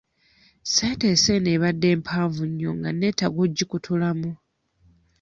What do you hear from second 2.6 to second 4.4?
nga nneetaaga okugikutulamu.